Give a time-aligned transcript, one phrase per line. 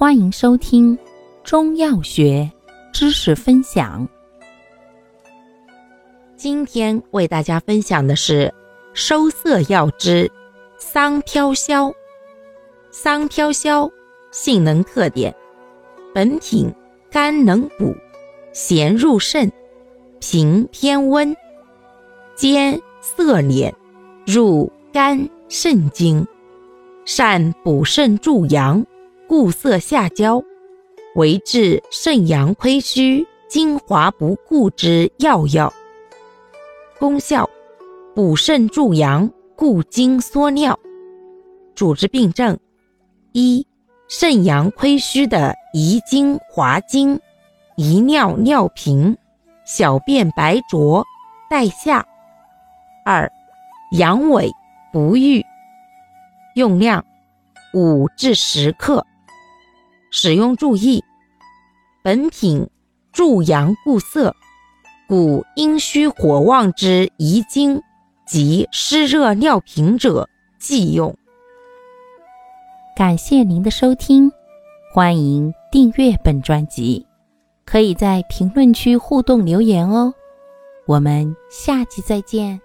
[0.00, 0.98] 欢迎收听
[1.44, 2.50] 中药学
[2.90, 4.08] 知识分享。
[6.38, 8.50] 今天为大家分享的是
[8.94, 10.32] 收涩药之
[10.78, 11.92] 桑飘消。
[12.90, 13.90] 桑飘消
[14.30, 15.36] 性能特点：
[16.14, 16.74] 本品
[17.10, 17.94] 甘能补，
[18.54, 19.52] 咸入肾，
[20.18, 21.36] 平偏温，
[22.34, 23.70] 兼涩敛，
[24.24, 26.26] 入肝肾经，
[27.04, 28.82] 善补肾助阳。
[29.30, 30.42] 固涩下焦，
[31.14, 35.72] 为治肾阳亏虚、精华不固之要药。
[36.98, 37.48] 功效：
[38.12, 40.76] 补肾助阳、固精缩尿。
[41.76, 42.58] 主治病症：
[43.30, 43.64] 一、
[44.08, 47.20] 肾阳亏虚的遗精、滑精、
[47.76, 49.16] 遗尿、尿频、
[49.64, 51.06] 小便白浊、
[51.48, 52.02] 带下；
[53.04, 53.30] 二、
[53.92, 54.50] 阳痿、
[54.92, 55.46] 不育。
[56.56, 57.04] 用量：
[57.72, 59.06] 五至十克。
[60.22, 61.02] 使用注意：
[62.02, 62.68] 本品
[63.10, 64.36] 助阳固涩，
[65.08, 67.80] 故阴虚火旺之遗精
[68.26, 71.16] 及湿热尿频者忌用。
[72.94, 74.30] 感谢您的收听，
[74.92, 77.06] 欢迎订阅本专辑，
[77.64, 80.12] 可以在评论区互动留言哦。
[80.86, 82.60] 我们下期再见。